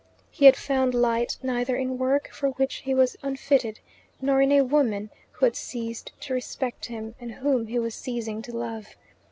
[0.31, 3.79] He had found light neither in work for which he was unfitted
[4.19, 8.41] nor in a woman who had ceased to respect him, and whom he was ceasing
[8.41, 8.95] to love.